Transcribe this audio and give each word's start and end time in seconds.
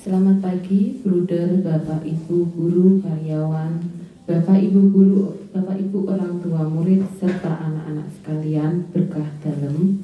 Selamat 0.00 0.40
pagi, 0.40 0.96
bruder, 1.04 1.60
bapak, 1.60 2.00
ibu, 2.08 2.48
guru, 2.56 3.04
karyawan, 3.04 3.84
bapak, 4.24 4.56
ibu, 4.56 4.88
guru, 4.88 5.28
bapak, 5.52 5.76
ibu, 5.76 6.08
orang 6.08 6.40
tua, 6.40 6.64
murid, 6.64 7.04
serta 7.20 7.68
anak-anak 7.68 8.08
sekalian 8.08 8.88
berkah 8.96 9.28
dalam. 9.44 10.00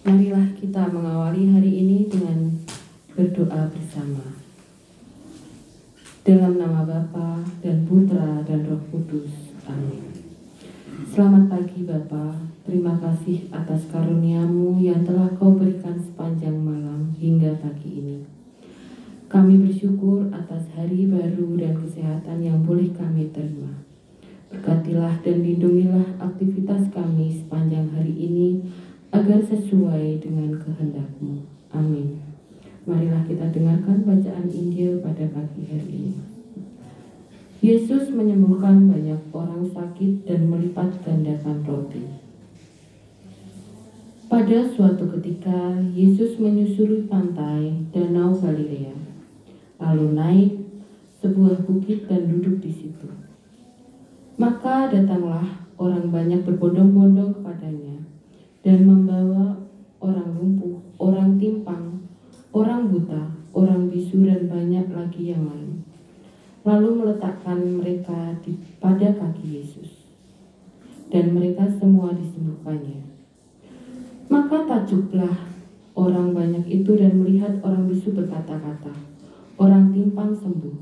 Marilah 0.00 0.56
kita 0.56 0.88
mengawali 0.96 1.52
hari 1.52 1.84
ini 1.84 2.08
dengan 2.08 2.56
berdoa 3.12 3.68
bersama. 3.68 4.32
Dalam 6.24 6.56
nama 6.56 6.88
Bapa 6.88 7.44
dan 7.60 7.84
Putra 7.84 8.40
dan 8.48 8.64
Roh 8.64 8.80
Kudus. 8.88 9.52
Amin. 9.68 10.08
Selamat 11.12 11.52
pagi 11.52 11.84
Bapa, 11.84 12.48
terima 12.64 12.96
kasih 12.96 13.52
atas 13.52 13.84
karuniamu 13.92 14.80
yang 14.80 15.04
telah 15.04 15.28
kau 15.36 15.52
berikan 15.52 16.00
sepanjang 16.00 16.56
malam 16.56 17.12
hingga 17.20 17.52
pagi 17.60 18.00
ini. 18.00 18.18
Kami 19.28 19.60
bersyukur 19.68 20.32
atas 20.32 20.72
hari 20.72 21.04
baru 21.04 21.60
dan 21.60 21.76
kesehatan 21.76 22.40
yang 22.40 22.64
boleh 22.64 22.88
kami 22.96 23.28
terima. 23.36 23.84
Berkatilah 24.48 25.20
dan 25.20 25.44
lindungilah 25.44 26.16
aktivitas 26.22 26.88
kami 26.94 27.36
sepanjang 27.36 27.92
hari 27.92 28.16
ini 28.16 28.64
agar 29.12 29.44
sesuai 29.44 30.24
dengan 30.24 30.56
kehendakmu. 30.56 31.44
Amin. 31.74 32.22
Marilah 32.88 33.26
kita 33.28 33.50
dengarkan 33.52 34.08
bacaan 34.08 34.48
Injil 34.48 35.04
pada 35.04 35.24
pagi 35.28 35.62
hari 35.68 35.90
ini. 35.90 36.20
Yesus 37.64 38.12
menyembuhkan 38.12 38.92
banyak 38.92 39.20
orang 39.32 39.64
sakit 39.72 40.28
dan 40.28 40.52
melipat 40.52 41.00
gandakan 41.00 41.64
roti. 41.64 42.23
Pada 44.34 44.66
suatu 44.66 45.06
ketika, 45.14 45.78
Yesus 45.94 46.42
menyusuri 46.42 47.06
pantai 47.06 47.70
Danau 47.94 48.34
Galilea, 48.34 48.90
lalu 49.78 50.10
naik 50.10 50.52
sebuah 51.22 51.62
bukit 51.62 52.10
dan 52.10 52.26
duduk 52.26 52.58
di 52.58 52.66
situ. 52.66 53.06
Maka 54.34 54.90
datanglah 54.90 55.62
orang 55.78 56.10
banyak 56.10 56.42
berbondong-bondong 56.42 57.38
kepadanya 57.38 58.02
dan 58.66 58.82
membawa 58.82 59.54
orang 60.02 60.34
lumpuh, 60.34 60.82
orang 60.98 61.38
timpang, 61.38 62.02
orang 62.50 62.90
buta, 62.90 63.30
orang 63.54 63.86
bisu 63.86 64.26
dan 64.26 64.50
banyak 64.50 64.90
lagi 64.90 65.30
yang 65.30 65.46
lain. 65.46 65.86
Lalu 66.66 67.06
meletakkan 67.06 67.62
mereka 67.62 68.34
di 68.42 68.58
pada 68.82 69.14
kaki 69.14 69.62
Yesus. 69.62 70.10
Dan 71.06 71.38
mereka 71.38 71.70
semua 71.70 72.10
disembuhkannya. 72.10 73.13
Maka 74.34 74.66
takjublah 74.66 75.30
orang 75.94 76.34
banyak 76.34 76.66
itu 76.66 76.98
dan 76.98 77.22
melihat 77.22 77.54
orang 77.62 77.86
bisu 77.86 78.10
berkata-kata, 78.18 78.90
orang 79.62 79.94
timpang 79.94 80.34
sembuh, 80.34 80.74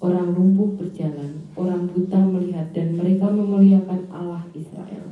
orang 0.00 0.32
lumpuh 0.32 0.72
berjalan, 0.72 1.36
orang 1.52 1.84
buta 1.92 2.16
melihat 2.16 2.72
dan 2.72 2.96
mereka 2.96 3.28
memuliakan 3.28 4.08
Allah 4.08 4.40
Israel. 4.56 5.04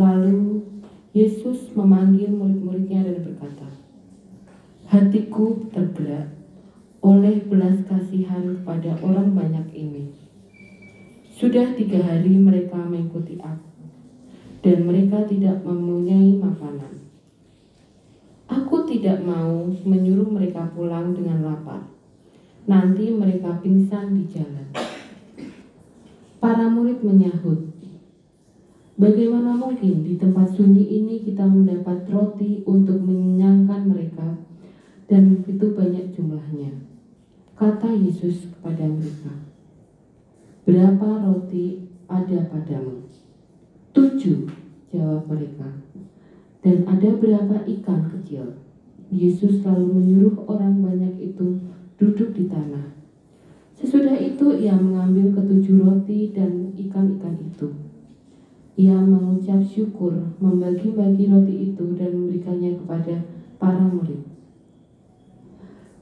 Lalu 0.00 0.64
Yesus 1.12 1.76
memanggil 1.76 2.32
murid-muridnya 2.32 3.04
dan 3.04 3.20
berkata, 3.20 3.68
Hatiku 4.88 5.68
tergerak 5.76 6.32
oleh 7.04 7.36
belas 7.44 7.84
kasihan 7.84 8.64
kepada 8.64 8.96
orang 9.04 9.36
banyak 9.36 9.76
ini. 9.76 10.08
Sudah 11.36 11.76
tiga 11.76 12.00
hari 12.00 12.32
mereka 12.32 12.80
mengikuti 12.80 13.36
aku, 13.44 13.75
dan 14.60 14.78
mereka 14.86 15.24
tidak 15.28 15.60
mempunyai 15.64 16.36
makanan. 16.38 17.08
Aku 18.46 18.86
tidak 18.86 19.20
mau 19.26 19.66
menyuruh 19.84 20.30
mereka 20.30 20.70
pulang 20.72 21.12
dengan 21.12 21.42
lapar. 21.42 21.82
Nanti 22.66 23.10
mereka 23.10 23.58
pingsan 23.62 24.14
di 24.14 24.24
jalan. 24.30 24.66
Para 26.38 26.70
murid 26.70 27.02
menyahut, 27.02 27.76
Bagaimana 28.96 29.52
mungkin 29.52 30.08
di 30.08 30.16
tempat 30.16 30.56
sunyi 30.56 30.88
ini 30.88 31.20
kita 31.20 31.44
mendapat 31.44 32.08
roti 32.08 32.64
untuk 32.64 32.96
mengenyangkan 33.04 33.92
mereka 33.92 34.40
dan 35.04 35.36
begitu 35.36 35.76
banyak 35.76 36.16
jumlahnya. 36.16 36.72
Kata 37.60 37.92
Yesus 37.92 38.48
kepada 38.56 38.88
mereka, 38.88 39.36
Berapa 40.64 41.28
roti 41.28 41.84
ada 42.08 42.40
padamu? 42.48 43.05
Tujuh, 43.96 44.44
jawab 44.92 45.24
mereka. 45.24 45.72
Dan 46.60 46.84
ada 46.84 47.16
berapa 47.16 47.64
ikan 47.64 48.12
kecil? 48.12 48.60
Yesus 49.08 49.64
lalu 49.64 49.88
menyuruh 49.88 50.44
orang 50.44 50.84
banyak 50.84 51.16
itu 51.32 51.64
duduk 51.96 52.36
di 52.36 52.44
tanah. 52.44 52.92
Sesudah 53.72 54.20
itu 54.20 54.52
ia 54.60 54.76
mengambil 54.76 55.32
ketujuh 55.32 55.80
roti 55.80 56.28
dan 56.36 56.76
ikan-ikan 56.76 57.40
itu. 57.40 57.72
Ia 58.76 59.00
mengucap 59.00 59.64
syukur, 59.64 60.12
membagi-bagi 60.44 61.32
roti 61.32 61.72
itu 61.72 61.96
dan 61.96 62.12
memberikannya 62.12 62.76
kepada 62.76 63.24
para 63.56 63.80
murid. 63.80 64.20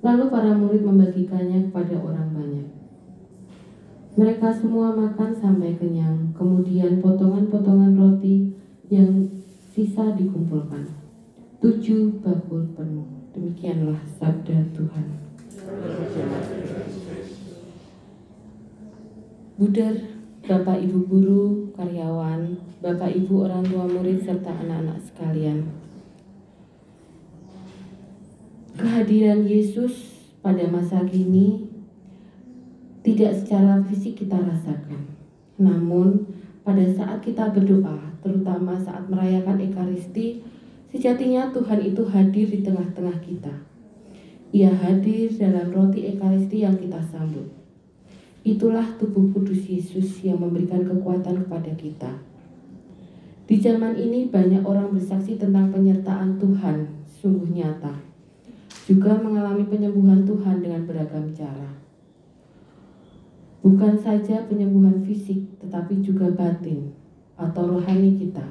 Lalu 0.02 0.24
para 0.34 0.50
murid 0.58 0.82
membagikannya 0.82 1.70
kepada 1.70 1.94
orang 2.02 2.34
banyak. 2.34 2.73
Mereka 4.14 4.46
semua 4.54 4.94
makan 4.94 5.34
sampai 5.34 5.74
kenyang, 5.74 6.30
kemudian 6.38 7.02
potongan-potongan 7.02 7.98
roti 7.98 8.54
yang 8.86 9.26
sisa 9.74 10.14
dikumpulkan. 10.14 10.86
Tujuh 11.58 12.22
bakul 12.22 12.62
penuh. 12.78 13.10
Demikianlah 13.34 13.98
sabda 14.14 14.70
Tuhan. 14.70 15.06
Budar, 19.58 19.94
Bapak 20.46 20.78
Ibu 20.78 20.98
guru, 21.10 21.46
karyawan, 21.74 22.54
Bapak 22.78 23.10
Ibu 23.10 23.50
orang 23.50 23.66
tua 23.66 23.90
murid 23.90 24.22
serta 24.22 24.54
anak-anak 24.54 25.02
sekalian. 25.02 25.66
Kehadiran 28.78 29.42
Yesus 29.42 30.22
pada 30.38 30.70
masa 30.70 31.02
kini 31.02 31.73
tidak 33.04 33.36
secara 33.36 33.84
fisik 33.84 34.24
kita 34.24 34.40
rasakan. 34.40 35.04
Namun, 35.60 36.24
pada 36.64 36.88
saat 36.88 37.20
kita 37.20 37.52
berdoa, 37.52 38.00
terutama 38.24 38.80
saat 38.80 39.04
merayakan 39.12 39.60
Ekaristi, 39.60 40.40
sejatinya 40.88 41.52
Tuhan 41.52 41.84
itu 41.84 42.00
hadir 42.08 42.48
di 42.48 42.64
tengah-tengah 42.64 43.20
kita. 43.20 43.52
Ia 44.56 44.72
hadir 44.72 45.28
dalam 45.36 45.68
roti 45.68 46.16
Ekaristi 46.16 46.64
yang 46.64 46.80
kita 46.80 47.04
sambut. 47.04 47.44
Itulah 48.40 48.96
tubuh 48.96 49.28
kudus 49.36 49.68
Yesus 49.68 50.24
yang 50.24 50.40
memberikan 50.40 50.88
kekuatan 50.88 51.44
kepada 51.44 51.76
kita. 51.76 52.12
Di 53.44 53.60
zaman 53.60 54.00
ini 54.00 54.32
banyak 54.32 54.64
orang 54.64 54.96
bersaksi 54.96 55.36
tentang 55.36 55.68
penyertaan 55.68 56.40
Tuhan 56.40 56.88
sungguh 57.04 57.52
nyata. 57.52 57.92
Juga 58.88 59.20
mengalami 59.20 59.68
penyembuhan 59.68 60.24
Tuhan 60.24 60.64
dengan 60.64 60.88
beragam 60.88 61.28
cara. 61.36 61.83
Bukan 63.64 63.96
saja 63.96 64.44
penyembuhan 64.44 65.00
fisik, 65.00 65.40
tetapi 65.56 66.04
juga 66.04 66.28
batin 66.36 66.92
atau 67.40 67.72
rohani 67.72 68.12
kita. 68.20 68.44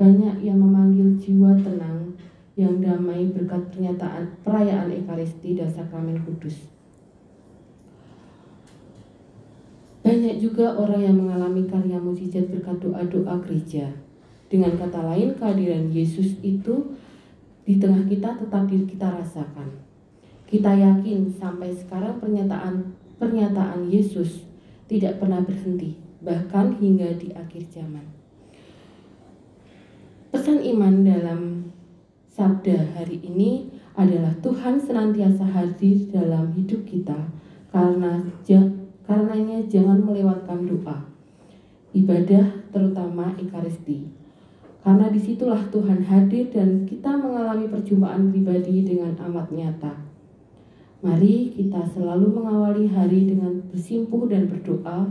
Banyak 0.00 0.40
yang 0.40 0.56
memanggil 0.56 1.20
jiwa 1.20 1.52
tenang 1.60 2.16
yang 2.56 2.80
damai 2.80 3.28
berkat 3.28 3.60
pernyataan 3.68 4.32
perayaan 4.40 4.88
Ekaristi 4.88 5.52
dan 5.52 5.68
Sakramen 5.68 6.16
Kudus. 6.24 6.72
Banyak 10.00 10.40
juga 10.40 10.80
orang 10.80 11.04
yang 11.04 11.16
mengalami 11.20 11.68
karya 11.68 12.00
mujizat 12.00 12.48
berkat 12.48 12.80
doa-doa 12.80 13.36
gereja. 13.44 13.92
Dengan 14.48 14.80
kata 14.80 15.12
lain, 15.12 15.36
kehadiran 15.36 15.92
Yesus 15.92 16.40
itu 16.40 16.96
di 17.68 17.76
tengah 17.76 18.04
kita 18.08 18.40
tetap 18.40 18.64
kita 18.64 19.06
rasakan. 19.12 19.68
Kita 20.48 20.72
yakin 20.72 21.28
sampai 21.32 21.72
sekarang 21.72 22.20
pernyataan 22.20 23.01
pernyataan 23.16 23.88
Yesus 23.88 24.44
tidak 24.86 25.20
pernah 25.20 25.40
berhenti, 25.40 25.96
bahkan 26.20 26.76
hingga 26.76 27.16
di 27.16 27.32
akhir 27.32 27.68
zaman. 27.72 28.04
Pesan 30.32 30.64
iman 30.64 31.04
dalam 31.04 31.40
sabda 32.32 32.96
hari 32.96 33.20
ini 33.20 33.68
adalah 33.92 34.32
Tuhan 34.40 34.80
senantiasa 34.80 35.44
hadir 35.44 36.08
dalam 36.08 36.56
hidup 36.56 36.88
kita 36.88 37.28
karena 37.68 38.24
Karenanya 39.02 39.60
jangan 39.66 39.98
melewatkan 39.98 40.62
doa, 40.64 41.02
ibadah 41.90 42.48
terutama 42.70 43.34
Ekaristi. 43.34 44.06
Karena 44.80 45.10
di 45.10 45.18
situlah 45.18 45.68
Tuhan 45.68 46.00
hadir 46.06 46.48
dan 46.48 46.86
kita 46.86 47.12
mengalami 47.18 47.66
perjumpaan 47.66 48.30
pribadi 48.30 48.86
dengan 48.86 49.14
amat 49.28 49.50
nyata. 49.50 49.94
Mari 51.02 51.50
kita 51.50 51.82
selalu 51.82 52.30
mengawali 52.30 52.86
hari 52.86 53.26
dengan 53.26 53.58
bersimpuh 53.66 54.30
dan 54.30 54.46
berdoa 54.46 55.10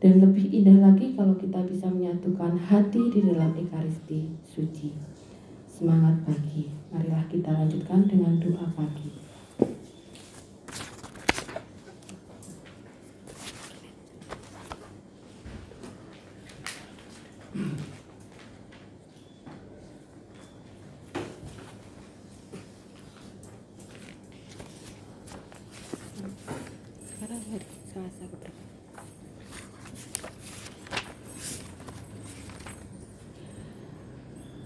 dan 0.00 0.14
lebih 0.24 0.48
indah 0.48 0.88
lagi 0.88 1.12
kalau 1.12 1.36
kita 1.36 1.60
bisa 1.68 1.92
menyatukan 1.92 2.56
hati 2.56 3.12
di 3.12 3.20
dalam 3.20 3.52
Ekaristi 3.52 4.32
suci. 4.48 4.96
Semangat 5.68 6.24
pagi. 6.24 6.72
Marilah 6.88 7.28
kita 7.28 7.52
lanjutkan 7.52 8.08
dengan 8.08 8.40
doa 8.40 8.64
pagi. 8.72 9.22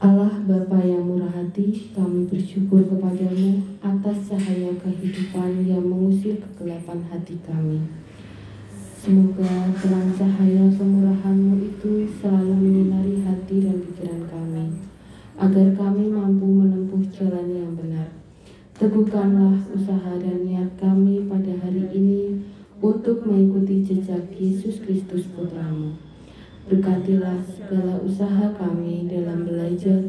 Allah 0.06 0.38
Bapa 0.44 0.78
yang 0.86 1.02
murah 1.02 1.34
hati, 1.56 1.88
kami 1.96 2.28
bersyukur 2.28 2.84
kepadamu 2.84 3.64
atas 3.80 4.28
cahaya 4.28 4.76
kehidupan 4.76 5.64
yang 5.64 5.80
mengusir 5.88 6.36
kegelapan 6.36 7.00
hati 7.08 7.40
kami. 7.40 7.80
Semoga 9.00 9.72
terang 9.80 10.12
cahaya 10.12 10.68
kemurahanmu 10.76 11.56
itu 11.64 12.12
selalu 12.20 12.60
menyinari 12.60 13.24
hati 13.24 13.64
dan 13.64 13.80
pikiran 13.88 14.28
kami, 14.28 14.68
agar 15.40 15.68
kami 15.72 16.12
mampu 16.12 16.44
menempuh 16.44 17.00
jalan 17.08 17.48
yang 17.48 17.72
benar. 17.72 18.12
Teguhkanlah 18.76 19.56
usaha 19.72 20.12
dan 20.20 20.44
niat 20.44 20.76
kami 20.76 21.24
pada 21.24 21.56
hari 21.64 21.88
ini 21.88 22.36
untuk 22.84 23.24
mengikuti 23.24 23.80
jejak 23.80 24.28
Yesus 24.36 24.84
Kristus 24.84 25.24
Putramu. 25.32 25.96
Berkatilah 26.68 27.40
segala 27.48 27.96
usaha 28.04 28.52
kami 28.60 29.08
dalam 29.08 29.48
belajar 29.48 30.04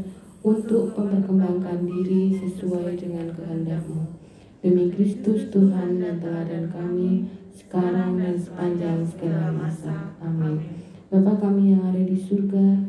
untuk 0.48 0.96
memperkembangkan 0.96 1.84
diri 1.84 2.32
sesuai 2.40 2.96
dengan 2.96 3.36
kehendakmu. 3.36 4.16
Demi 4.64 4.88
Kristus 4.96 5.52
Tuhan 5.52 6.00
dan 6.00 6.24
teladan 6.24 6.72
kami, 6.72 7.28
sekarang 7.52 8.16
dan 8.16 8.40
sepanjang 8.40 9.04
segala 9.04 9.52
masa. 9.52 10.16
Amin. 10.24 10.64
Bapa 11.12 11.36
kami 11.44 11.76
yang 11.76 11.92
ada 11.92 12.00
di 12.00 12.16
surga, 12.16 12.80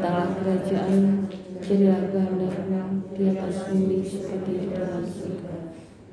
datanglah 0.00 0.32
kerajaan, 0.40 1.28
jadilah 1.60 2.08
kehendakmu 2.08 3.12
di 3.12 3.22
atas 3.36 3.68
bumi 3.68 4.00
seperti 4.00 4.52
di 4.64 4.68
dalam 4.72 5.04
surga. 5.04 5.56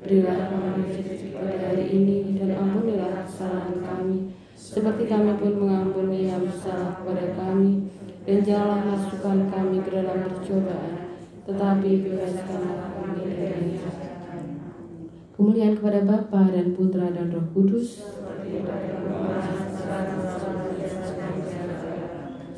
Berilah 0.04 0.48
kami 0.52 0.92
rezeki 0.92 1.28
pada 1.32 1.56
hari 1.72 1.86
ini 1.88 2.36
dan 2.36 2.52
ampunilah 2.52 3.24
kesalahan 3.24 3.80
kami, 3.80 4.36
seperti 4.52 5.08
kami 5.08 5.40
pun 5.40 5.52
mengampuni 5.56 6.28
yang 6.28 6.44
bersalah 6.44 7.00
kepada 7.00 7.32
kami 7.32 7.81
dan 8.22 8.38
janganlah 8.46 8.80
masukkan 8.86 9.50
kami 9.50 9.82
ke 9.82 9.90
dalam 9.90 10.18
percobaan 10.30 11.02
tetapi 11.42 11.90
bebaskanlah 12.06 12.94
kami 12.94 13.22
dari 13.34 13.74
jahat. 13.74 14.14
Kemuliaan 15.34 15.74
kepada 15.74 16.06
Bapa 16.06 16.54
dan 16.54 16.70
Putra 16.70 17.10
dan 17.10 17.34
Roh 17.34 17.50
Kudus. 17.50 18.06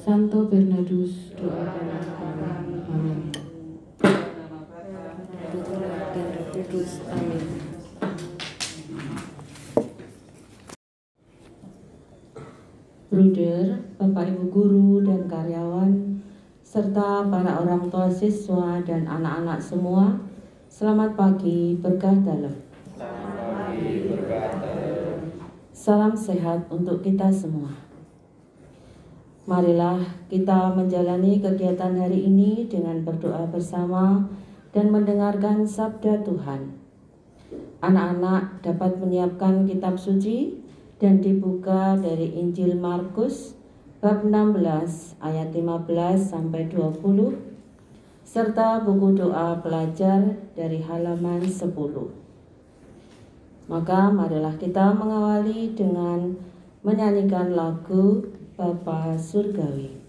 Santo 0.04 0.52
Bernardus 0.52 1.32
doakanlah 1.32 2.04
kami. 2.12 2.76
Amin. 2.92 3.32
Putra 5.48 5.96
dan 6.12 6.26
Roh 6.28 6.46
Kudus 6.52 6.92
amin 7.08 7.63
Bruder, 13.14 13.78
Bapak 13.94 14.26
Ibu 14.26 14.50
guru 14.50 15.06
dan 15.06 15.30
karyawan, 15.30 16.18
serta 16.66 17.22
para 17.30 17.62
orang 17.62 17.86
tua 17.86 18.10
siswa 18.10 18.82
dan 18.82 19.06
anak-anak 19.06 19.62
semua, 19.62 20.18
selamat 20.66 21.14
pagi 21.14 21.78
berkah 21.78 22.10
dalam. 22.10 22.50
Salam 25.70 26.18
sehat 26.18 26.66
untuk 26.74 27.06
kita 27.06 27.30
semua. 27.30 27.70
Marilah 29.46 30.02
kita 30.26 30.74
menjalani 30.74 31.38
kegiatan 31.38 31.94
hari 31.94 32.26
ini 32.26 32.66
dengan 32.66 32.98
berdoa 33.06 33.46
bersama 33.46 34.26
dan 34.74 34.90
mendengarkan 34.90 35.62
sabda 35.62 36.26
Tuhan. 36.26 36.66
Anak-anak 37.78 38.58
dapat 38.66 38.98
menyiapkan 38.98 39.70
kitab 39.70 39.94
suci 39.94 40.63
dan 41.04 41.20
dibuka 41.20 42.00
dari 42.00 42.32
Injil 42.32 42.80
Markus 42.80 43.52
bab 44.00 44.24
16 44.24 45.20
ayat 45.20 45.52
15 45.52 45.84
sampai 46.16 46.64
20 46.72 46.96
serta 48.24 48.80
buku 48.80 49.12
doa 49.12 49.60
pelajar 49.60 50.32
dari 50.56 50.80
halaman 50.80 51.44
10. 51.44 51.76
Maka 53.68 54.08
marilah 54.08 54.56
kita 54.56 54.96
mengawali 54.96 55.76
dengan 55.76 56.40
menyanyikan 56.80 57.52
lagu 57.52 58.24
Bapa 58.56 59.20
Surgawi. 59.20 60.03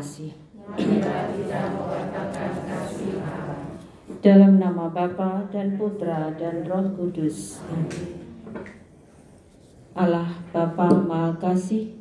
Kasih. 0.00 0.32
Dalam 4.24 4.56
nama 4.56 4.88
Bapa 4.88 5.44
dan 5.52 5.76
Putra 5.76 6.32
dan 6.40 6.64
Roh 6.64 6.88
Kudus. 6.96 7.60
Allah 9.92 10.32
Bapa 10.56 10.88
Maha 10.88 11.36
Kasih, 11.36 11.92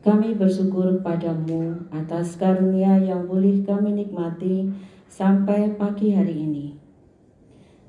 kami 0.00 0.40
bersyukur 0.40 1.04
padamu 1.04 1.84
atas 1.92 2.40
karunia 2.40 2.96
yang 2.96 3.28
boleh 3.28 3.60
kami 3.68 3.92
nikmati 3.92 4.72
sampai 5.04 5.76
pagi 5.76 6.16
hari 6.16 6.48
ini. 6.48 6.66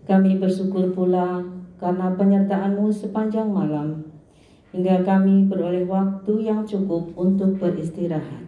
Kami 0.04 0.36
bersyukur 0.36 0.92
pula 0.92 1.48
karena 1.80 2.12
penyertaanmu 2.12 2.92
sepanjang 2.92 3.48
malam 3.48 4.04
hingga 4.76 5.00
kami 5.08 5.48
beroleh 5.48 5.88
waktu 5.88 6.52
yang 6.52 6.68
cukup 6.68 7.16
untuk 7.16 7.56
beristirahat. 7.56 8.47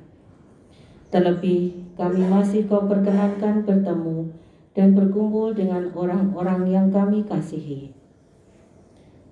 Terlebih, 1.09 1.73
kami 1.97 2.21
masih 2.29 2.69
kau 2.69 2.85
perkenankan 2.85 3.65
bertemu 3.65 4.29
dan 4.77 4.93
berkumpul 4.93 5.57
dengan 5.57 5.89
orang-orang 5.97 6.69
yang 6.69 6.87
kami 6.93 7.25
kasihi. 7.25 7.89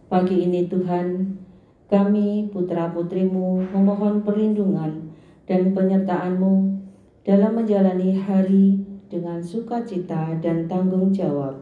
Pagi 0.09 0.41
ini 0.41 0.65
Tuhan, 0.65 1.37
kami 1.85 2.49
putra-putrimu 2.49 3.61
memohon 3.69 4.25
perlindungan 4.25 5.13
dan 5.45 5.77
penyertaanmu 5.77 6.81
dalam 7.21 7.53
menjalani 7.53 8.17
hari 8.25 8.81
dengan 9.07 9.39
sukacita 9.39 10.33
dan 10.41 10.65
tanggung 10.65 11.13
jawab. 11.13 11.61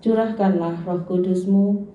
Curahkanlah 0.00 0.86
roh 0.86 1.02
kudusmu 1.04 1.90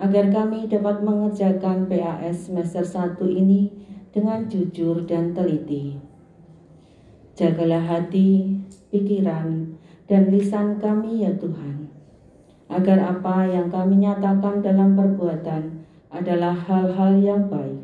agar 0.00 0.32
kami 0.32 0.64
dapat 0.70 1.04
mengerjakan 1.04 1.90
PAS 1.90 2.48
semester 2.48 2.86
1 2.86 3.20
ini 3.28 3.68
dengan 4.16 4.48
jujur 4.48 5.04
dan 5.04 5.36
teliti. 5.36 6.09
Jagalah 7.40 7.80
hati, 7.80 8.52
pikiran, 8.92 9.72
dan 10.04 10.28
lisan 10.28 10.76
kami 10.76 11.24
ya 11.24 11.32
Tuhan. 11.40 11.88
Agar 12.68 13.00
apa 13.00 13.48
yang 13.48 13.72
kami 13.72 14.04
nyatakan 14.04 14.60
dalam 14.60 14.92
perbuatan 14.92 15.80
adalah 16.12 16.52
hal-hal 16.52 17.16
yang 17.16 17.48
baik. 17.48 17.80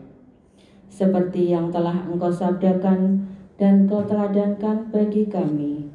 Seperti 0.93 1.57
yang 1.57 1.73
telah 1.73 2.05
engkau 2.05 2.29
sabdakan 2.29 3.25
dan 3.57 3.89
kau 3.89 4.05
teladankan 4.05 4.93
bagi 4.93 5.25
kami. 5.25 5.89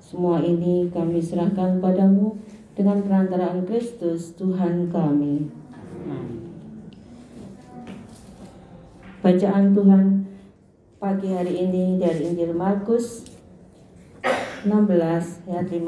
Semua 0.00 0.40
ini 0.40 0.88
kami 0.88 1.20
serahkan 1.20 1.84
padamu 1.84 2.40
dengan 2.72 3.04
perantaraan 3.04 3.68
Kristus 3.68 4.32
Tuhan 4.32 4.88
kami. 4.88 5.44
Bacaan 9.20 9.76
Tuhan 9.76 10.27
pagi 10.98 11.30
hari 11.30 11.62
ini 11.62 11.94
dari 11.94 12.26
Injil 12.26 12.50
Markus 12.58 13.22
16 14.66 15.46
ayat 15.46 15.70
15 15.70 15.78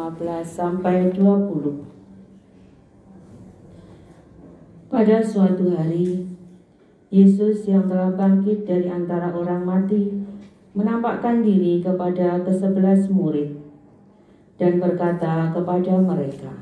sampai 0.46 1.10
20. 1.10 1.82
Pada 4.86 5.18
suatu 5.18 5.74
hari, 5.74 6.30
Yesus 7.10 7.66
yang 7.66 7.90
telah 7.90 8.14
bangkit 8.14 8.62
dari 8.62 8.86
antara 8.86 9.34
orang 9.34 9.66
mati 9.66 10.14
menampakkan 10.78 11.42
diri 11.42 11.82
kepada 11.82 12.46
kesebelas 12.46 13.10
murid 13.10 13.58
dan 14.62 14.78
berkata 14.78 15.50
kepada 15.50 15.98
mereka, 15.98 16.54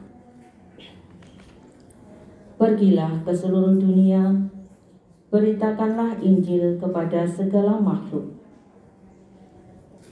Pergilah 2.56 3.20
ke 3.28 3.32
seluruh 3.36 3.76
dunia 3.76 4.48
beritakanlah 5.28 6.16
Injil 6.24 6.80
kepada 6.80 7.28
segala 7.28 7.76
makhluk. 7.76 8.37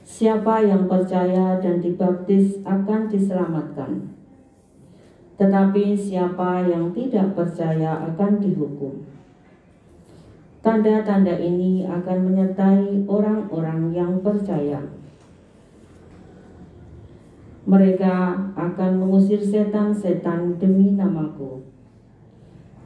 Siapa 0.07 0.63
yang 0.63 0.87
percaya 0.87 1.59
dan 1.59 1.83
dibaptis 1.83 2.63
akan 2.63 3.11
diselamatkan, 3.11 4.07
tetapi 5.35 5.99
siapa 5.99 6.63
yang 6.63 6.95
tidak 6.95 7.35
percaya 7.35 8.07
akan 8.07 8.39
dihukum. 8.39 9.03
Tanda-tanda 10.63 11.35
ini 11.43 11.83
akan 11.91 12.19
menyertai 12.23 13.03
orang-orang 13.11 13.91
yang 13.91 14.23
percaya. 14.23 14.79
Mereka 17.67 18.15
akan 18.55 18.91
mengusir 19.03 19.43
setan-setan 19.43 20.55
demi 20.63 20.95
namaku 20.95 21.67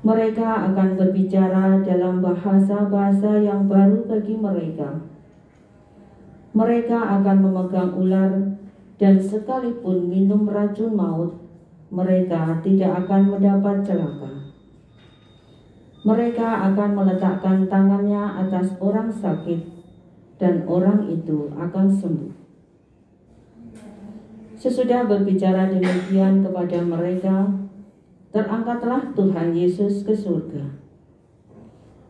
mereka 0.00 0.72
akan 0.72 0.96
berbicara 0.96 1.84
dalam 1.84 2.24
bahasa-bahasa 2.24 3.44
yang 3.44 3.68
baru 3.68 4.08
bagi 4.08 4.32
mereka. 4.32 5.09
Mereka 6.50 6.98
akan 6.98 7.36
memegang 7.46 7.94
ular 7.94 8.58
dan 8.98 9.22
sekalipun 9.22 10.10
minum 10.10 10.50
racun 10.50 10.98
maut, 10.98 11.38
mereka 11.94 12.58
tidak 12.62 13.06
akan 13.06 13.38
mendapat 13.38 13.86
celaka. 13.86 14.50
Mereka 16.00 16.48
akan 16.72 16.90
meletakkan 16.96 17.70
tangannya 17.70 18.24
atas 18.40 18.74
orang 18.82 19.12
sakit 19.14 19.62
dan 20.40 20.64
orang 20.66 21.06
itu 21.06 21.52
akan 21.54 21.86
sembuh. 21.92 22.34
Sesudah 24.58 25.06
berbicara 25.06 25.70
demikian 25.70 26.42
kepada 26.42 26.82
mereka, 26.82 27.48
terangkatlah 28.32 29.12
Tuhan 29.12 29.56
Yesus 29.56 30.02
ke 30.04 30.12
surga, 30.16 30.66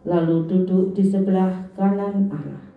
lalu 0.09 0.49
duduk 0.49 0.97
di 0.97 1.05
sebelah 1.05 1.71
kanan 1.75 2.31
Allah. 2.31 2.70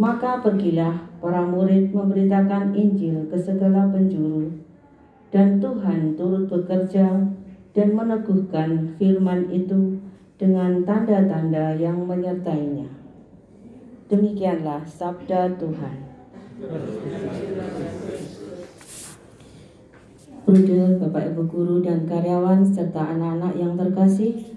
Maka 0.00 0.40
pergilah 0.40 0.96
para 1.20 1.44
murid 1.44 1.92
memberitakan 1.92 2.72
Injil 2.72 3.28
ke 3.28 3.36
segala 3.36 3.92
penjuru, 3.92 4.48
dan 5.28 5.60
Tuhan 5.60 6.16
turut 6.16 6.48
bekerja 6.48 7.28
dan 7.76 7.88
meneguhkan 7.92 8.96
firman 8.96 9.52
itu 9.52 10.00
dengan 10.40 10.88
tanda-tanda 10.88 11.76
yang 11.76 12.00
menyertainya. 12.08 12.88
Demikianlah 14.08 14.88
sabda 14.88 15.60
Tuhan. 15.60 15.96
Bruder, 20.48 20.96
Bapak 20.96 21.36
Ibu 21.36 21.44
Guru 21.44 21.76
dan 21.84 22.08
karyawan 22.08 22.64
serta 22.64 23.12
anak-anak 23.14 23.52
yang 23.52 23.76
terkasih, 23.76 24.56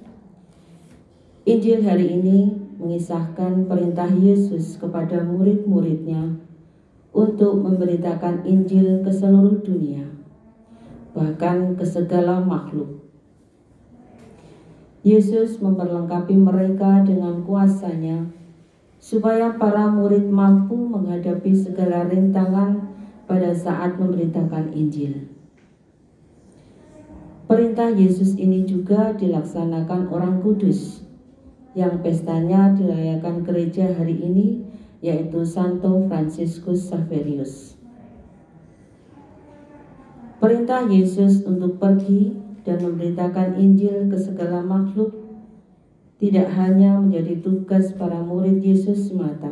Injil 1.44 1.84
hari 1.84 2.16
ini 2.16 2.62
mengisahkan 2.84 3.72
perintah 3.72 4.12
Yesus 4.12 4.75
kepada 4.75 5.24
murid-muridnya 5.24 6.36
untuk 7.16 7.63
memberitakan 7.63 8.44
Injil 8.44 9.00
ke 9.00 9.08
seluruh 9.08 9.63
dunia, 9.63 10.04
bahkan 11.16 11.80
ke 11.80 11.88
segala 11.88 12.44
makhluk. 12.44 13.00
Yesus 15.08 15.63
memperlengkapi 15.63 16.36
mereka 16.36 17.08
dengan 17.08 17.48
kuasanya 17.48 18.28
supaya 19.00 19.56
para 19.56 19.88
murid 19.88 20.28
mampu 20.28 20.75
menghadapi 20.75 21.56
segala 21.56 22.08
rintangan 22.12 22.92
pada 23.28 23.56
saat 23.56 23.96
memberitakan 23.96 24.75
Injil. 24.75 25.32
Perintah 27.48 27.92
Yesus 27.92 28.40
ini 28.40 28.63
juga 28.63 29.12
dilaksanakan 29.16 30.08
orang 30.08 30.40
kudus 30.40 31.04
yang 31.74 32.01
pestanya 32.06 32.74
dirayakan 32.77 33.42
gereja 33.42 33.89
hari 33.98 34.18
ini 34.22 34.62
yaitu 35.03 35.44
Santo 35.44 36.08
Franciscus 36.08 36.88
Saverius. 36.88 37.75
Perintah 40.39 40.88
Yesus 40.88 41.44
untuk 41.44 41.80
pergi 41.80 42.36
dan 42.63 42.80
memberitakan 42.80 43.60
Injil 43.60 44.08
ke 44.08 44.15
segala 44.20 44.63
makhluk 44.63 45.12
tidak 46.20 46.51
hanya 46.56 47.00
menjadi 47.00 47.44
tugas 47.44 47.92
para 47.96 48.24
murid 48.24 48.63
Yesus 48.63 49.12
semata, 49.12 49.51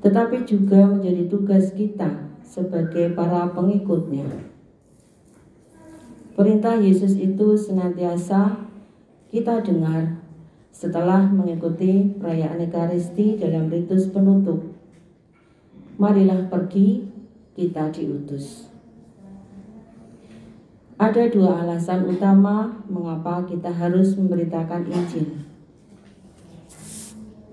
tetapi 0.00 0.48
juga 0.48 0.88
menjadi 0.88 1.28
tugas 1.28 1.72
kita 1.76 2.28
sebagai 2.40 3.12
para 3.12 3.52
pengikutnya. 3.52 4.24
Perintah 6.36 6.80
Yesus 6.80 7.20
itu 7.20 7.56
senantiasa 7.56 8.64
kita 9.28 9.60
dengar 9.60 10.19
setelah 10.70 11.26
mengikuti 11.28 12.16
perayaan 12.16 12.62
Ekaristi 12.62 13.36
dalam 13.36 13.68
ritus 13.68 14.08
penutup. 14.08 14.62
Marilah 16.00 16.48
pergi, 16.48 17.04
kita 17.52 17.92
diutus. 17.92 18.70
Ada 21.00 21.28
dua 21.32 21.64
alasan 21.64 22.08
utama 22.08 22.80
mengapa 22.88 23.44
kita 23.44 23.72
harus 23.72 24.16
memberitakan 24.16 24.88
Injil. 24.88 25.28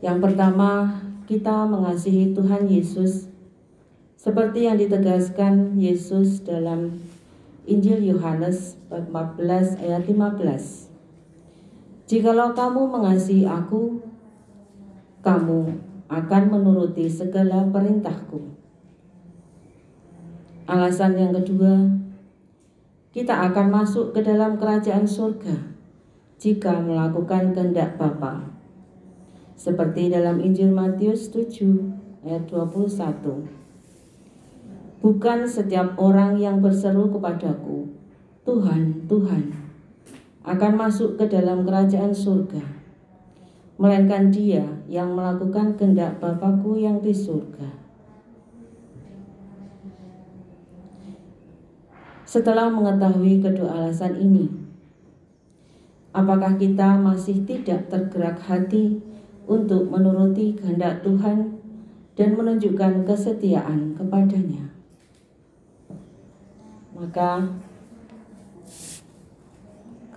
Yang 0.03 0.17
pertama, 0.19 0.99
kita 1.27 1.67
mengasihi 1.67 2.31
Tuhan 2.31 2.71
Yesus 2.71 3.27
seperti 4.15 4.67
yang 4.67 4.75
ditegaskan 4.75 5.79
Yesus 5.79 6.43
dalam 6.43 6.99
Injil 7.67 8.03
Yohanes 8.03 8.75
bab 8.91 9.07
14 9.11 9.79
ayat 9.79 10.03
15. 10.07 10.86
Jikalau 12.07 12.55
kamu 12.55 12.87
mengasihi 12.87 13.43
aku, 13.43 13.99
kamu 15.19 15.75
akan 16.07 16.43
menuruti 16.47 17.03
segala 17.11 17.67
perintahku. 17.67 18.39
Alasan 20.71 21.19
yang 21.19 21.35
kedua, 21.35 21.83
kita 23.11 23.51
akan 23.51 23.67
masuk 23.83 24.15
ke 24.15 24.23
dalam 24.23 24.55
kerajaan 24.55 25.03
surga 25.03 25.51
jika 26.39 26.79
melakukan 26.79 27.51
kehendak 27.51 27.99
Bapa. 27.99 28.55
Seperti 29.59 30.07
dalam 30.07 30.39
Injil 30.39 30.71
Matius 30.71 31.27
7 31.27 32.23
ayat 32.23 32.47
21. 32.47 33.51
Bukan 35.03 35.39
setiap 35.43 35.99
orang 35.99 36.39
yang 36.39 36.63
berseru 36.63 37.11
kepadaku, 37.11 37.91
Tuhan, 38.47 39.11
Tuhan, 39.11 39.66
akan 40.47 40.79
masuk 40.79 41.19
ke 41.19 41.27
dalam 41.27 41.67
kerajaan 41.67 42.15
surga, 42.15 42.63
melainkan 43.75 44.31
dia 44.31 44.63
yang 44.87 45.11
melakukan 45.11 45.75
kehendak 45.75 46.23
Bapakku 46.23 46.79
yang 46.79 47.03
di 47.03 47.11
surga. 47.11 47.67
Setelah 52.23 52.71
mengetahui 52.71 53.43
kedua 53.43 53.75
alasan 53.75 54.15
ini, 54.23 54.47
apakah 56.15 56.55
kita 56.55 56.95
masih 56.95 57.43
tidak 57.43 57.91
tergerak 57.91 58.39
hati 58.39 59.03
untuk 59.51 59.91
menuruti 59.91 60.55
kehendak 60.55 61.03
Tuhan 61.03 61.59
dan 62.15 62.29
menunjukkan 62.39 63.03
kesetiaan 63.03 63.99
kepadanya? 63.99 64.71
Maka 66.95 67.47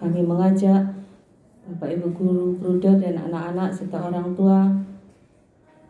kami 0.01 0.25
mengajak 0.25 0.97
Bapak 1.69 1.93
Ibu 1.93 2.09
guru, 2.17 2.47
bruder 2.57 2.97
dan 2.99 3.21
anak-anak 3.31 3.71
serta 3.71 4.01
orang 4.01 4.33
tua 4.33 4.65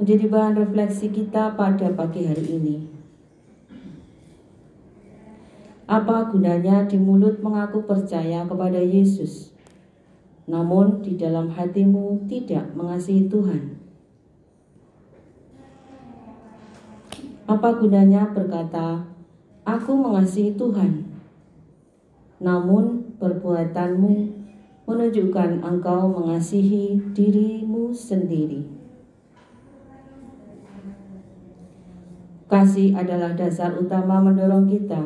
menjadi 0.03 0.27
bahan 0.27 0.59
refleksi 0.59 1.15
kita 1.15 1.55
pada 1.55 1.89
pagi 1.95 2.27
hari 2.27 2.45
ini. 2.59 2.77
Apa 5.87 6.29
gunanya 6.29 6.85
di 6.85 6.99
mulut 6.99 7.39
mengaku 7.41 7.87
percaya 7.87 8.45
kepada 8.45 8.83
Yesus, 8.83 9.55
namun 10.51 11.01
di 11.07 11.15
dalam 11.15 11.49
hatimu 11.55 12.27
tidak 12.27 12.75
mengasihi 12.75 13.31
Tuhan? 13.31 13.79
Apa 17.47 17.79
gunanya 17.79 18.31
berkata, 18.31 19.07
"Aku 19.67 19.99
mengasihi 19.99 20.55
Tuhan," 20.55 21.09
namun 22.39 23.10
perbuatanmu 23.21 24.15
menunjukkan 24.89 25.61
engkau 25.61 26.09
mengasihi 26.09 26.99
dirimu 27.13 27.93
sendiri? 27.93 28.65
Kasih 32.51 32.99
adalah 32.99 33.39
dasar 33.39 33.79
utama 33.79 34.19
mendorong 34.19 34.67
kita 34.67 34.99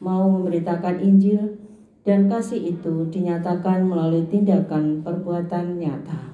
mau 0.00 0.24
memberitakan 0.30 1.02
Injil 1.04 1.58
dan 2.06 2.32
kasih 2.32 2.72
itu 2.72 3.04
dinyatakan 3.12 3.84
melalui 3.84 4.24
tindakan 4.32 5.04
perbuatan 5.04 5.76
nyata. 5.76 6.32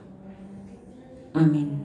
Amin. 1.34 1.82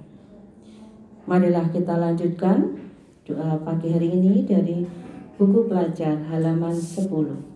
Marilah 1.25 1.65
kita 1.73 1.97
lanjutkan 1.97 2.77
doa 3.25 3.57
pagi 3.65 3.89
hari 3.89 4.13
ini 4.13 4.45
dari 4.45 4.85
buku 5.41 5.65
pelajar 5.65 6.21
halaman 6.29 6.77
10. 6.77 7.48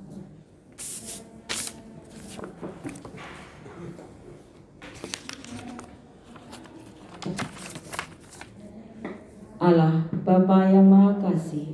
Allah, 9.63 10.03
Bapa 10.27 10.67
yang 10.67 10.91
Maha 10.91 11.23
Kasih, 11.23 11.71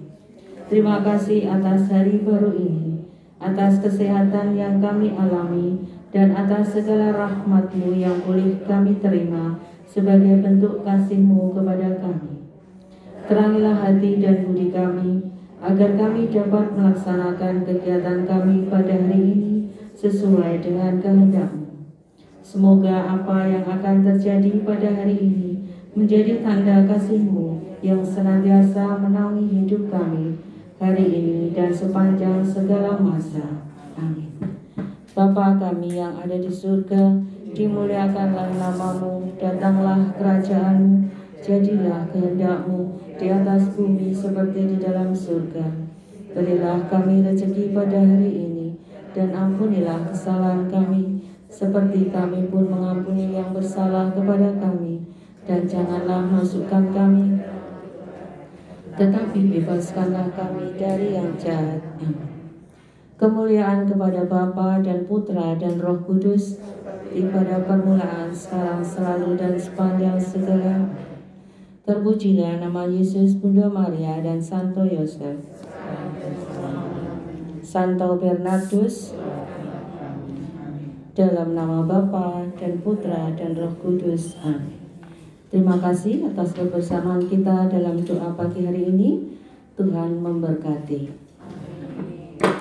Terima 0.69 1.01
kasih 1.01 1.49
atas 1.49 1.89
hari 1.89 2.21
baru 2.21 2.53
ini, 2.53 3.01
atas 3.41 3.81
kesehatan 3.81 4.53
yang 4.53 4.77
kami 4.77 5.17
alami, 5.17 5.89
dan 6.13 6.37
atas 6.37 6.77
segala 6.77 7.09
rahmatmu 7.09 7.97
yang 7.97 8.21
boleh 8.21 8.61
kami 8.69 9.01
terima 9.01 9.57
sebagai 9.89 10.37
bentuk 10.37 10.85
kasihmu 10.85 11.57
kepada 11.57 11.97
kami. 11.97 12.45
Terangilah 13.25 13.81
hati 13.81 14.21
dan 14.21 14.45
budi 14.45 14.69
kami, 14.69 15.25
agar 15.57 15.97
kami 15.97 16.29
dapat 16.29 16.69
melaksanakan 16.77 17.65
kegiatan 17.65 18.29
kami 18.29 18.69
pada 18.69 18.93
hari 18.93 19.33
ini 19.33 19.73
sesuai 19.97 20.61
dengan 20.61 21.01
kehendakmu. 21.01 21.89
Semoga 22.45 23.17
apa 23.17 23.49
yang 23.49 23.65
akan 23.65 24.05
terjadi 24.05 24.61
pada 24.61 24.93
hari 24.93 25.17
ini 25.17 25.48
menjadi 25.97 26.45
tanda 26.45 26.85
kasihmu 26.85 27.79
yang 27.81 28.05
senantiasa 28.05 29.01
menaungi 29.01 29.65
hidup 29.65 29.89
kami 29.89 30.37
hari 30.77 31.05
ini 31.09 31.49
dan 31.49 31.73
sepanjang 31.73 32.45
segala 32.45 32.93
masa. 33.01 33.65
Amin. 33.97 34.29
Bapa 35.17 35.57
kami 35.57 35.97
yang 35.97 36.13
ada 36.13 36.37
di 36.37 36.47
surga, 36.47 37.17
dimuliakanlah 37.57 38.53
namamu, 38.53 39.33
datanglah 39.41 40.13
kerajaanmu, 40.13 41.09
jadilah 41.41 42.05
kehendakmu 42.13 43.01
di 43.17 43.27
atas 43.33 43.73
bumi 43.73 44.13
seperti 44.13 44.75
di 44.75 44.77
dalam 44.77 45.11
surga. 45.11 45.65
Berilah 46.37 46.85
kami 46.85 47.25
rezeki 47.25 47.73
pada 47.73 47.97
hari 47.97 48.29
ini, 48.29 48.77
dan 49.17 49.33
ampunilah 49.33 50.13
kesalahan 50.13 50.69
kami, 50.69 51.25
seperti 51.49 52.13
kami 52.13 52.45
pun 52.47 52.69
mengampuni 52.69 53.33
yang 53.33 53.49
bersalah 53.49 54.13
kepada 54.13 54.53
kami. 54.61 55.08
Dan 55.49 55.65
janganlah 55.65 56.29
masukkan 56.29 56.93
kami 56.93 57.41
tetapi 58.99 59.39
bebaskanlah 59.55 60.27
kami 60.35 60.75
dari 60.75 61.15
yang 61.15 61.31
jahat. 61.39 61.79
Kemuliaan 63.15 63.87
kepada 63.87 64.27
Bapa 64.27 64.83
dan 64.83 65.07
Putra 65.07 65.55
dan 65.55 65.79
Roh 65.79 66.03
Kudus, 66.03 66.59
di 67.09 67.23
pada 67.31 67.63
permulaan, 67.63 68.31
sekarang, 68.35 68.83
selalu, 68.83 69.39
dan 69.39 69.55
sepanjang 69.55 70.19
segala. 70.19 70.91
Terpujilah 71.87 72.59
nama 72.59 72.85
Yesus, 72.91 73.39
Bunda 73.39 73.71
Maria, 73.71 74.19
dan 74.19 74.43
Santo 74.43 74.83
Yosef. 74.83 75.39
Santo 77.63 78.19
Bernardus, 78.19 79.15
dalam 81.15 81.55
nama 81.55 81.87
Bapa 81.87 82.51
dan 82.59 82.83
Putra 82.83 83.31
dan 83.35 83.55
Roh 83.55 83.73
Kudus. 83.79 84.35
Amin. 84.43 84.78
Terima 85.49 85.81
kasih 85.81 86.29
atas 86.29 86.53
kebersamaan 86.53 87.25
kita 87.25 87.73
dalam 87.73 88.05
doa 88.05 88.37
pagi 88.37 88.69
hari 88.69 88.85
ini. 88.85 89.33
Tuhan 89.73 90.21
memberkati. 90.21 91.28